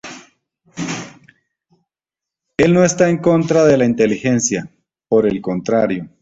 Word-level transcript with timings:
Él 2.57 2.73
no 2.73 2.83
está 2.83 3.07
en 3.09 3.19
contra 3.19 3.65
de 3.65 3.77
la 3.77 3.85
inteligencia, 3.85 4.67
por 5.07 5.27
el 5.27 5.41
contrario. 5.43 6.09